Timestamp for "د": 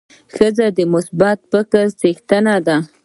0.77-0.79